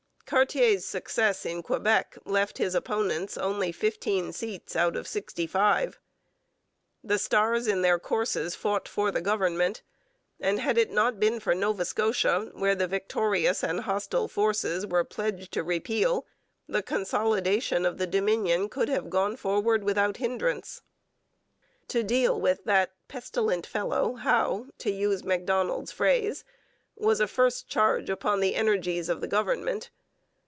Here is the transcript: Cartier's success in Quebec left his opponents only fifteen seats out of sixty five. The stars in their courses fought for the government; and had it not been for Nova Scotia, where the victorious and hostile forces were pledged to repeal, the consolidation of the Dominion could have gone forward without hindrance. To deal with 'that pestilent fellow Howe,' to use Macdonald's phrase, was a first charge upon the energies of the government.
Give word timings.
Cartier's 0.25 0.85
success 0.85 1.45
in 1.45 1.61
Quebec 1.61 2.17
left 2.23 2.57
his 2.57 2.73
opponents 2.73 3.37
only 3.37 3.69
fifteen 3.73 4.31
seats 4.31 4.77
out 4.77 4.95
of 4.95 5.05
sixty 5.05 5.45
five. 5.45 5.99
The 7.03 7.19
stars 7.19 7.67
in 7.67 7.81
their 7.81 7.99
courses 7.99 8.55
fought 8.55 8.87
for 8.87 9.11
the 9.11 9.19
government; 9.19 9.81
and 10.39 10.61
had 10.61 10.77
it 10.77 10.89
not 10.89 11.19
been 11.19 11.41
for 11.41 11.53
Nova 11.53 11.83
Scotia, 11.83 12.49
where 12.53 12.75
the 12.75 12.87
victorious 12.87 13.61
and 13.61 13.81
hostile 13.81 14.29
forces 14.29 14.87
were 14.87 15.03
pledged 15.03 15.51
to 15.51 15.63
repeal, 15.63 16.25
the 16.65 16.81
consolidation 16.81 17.85
of 17.85 17.97
the 17.97 18.07
Dominion 18.07 18.69
could 18.69 18.87
have 18.87 19.09
gone 19.09 19.35
forward 19.35 19.83
without 19.83 20.15
hindrance. 20.15 20.81
To 21.89 22.03
deal 22.03 22.39
with 22.39 22.63
'that 22.63 22.93
pestilent 23.09 23.65
fellow 23.67 24.13
Howe,' 24.13 24.67
to 24.77 24.91
use 24.93 25.25
Macdonald's 25.25 25.91
phrase, 25.91 26.45
was 26.95 27.19
a 27.19 27.27
first 27.27 27.67
charge 27.67 28.09
upon 28.09 28.39
the 28.39 28.55
energies 28.55 29.09
of 29.09 29.19
the 29.19 29.27
government. 29.27 29.89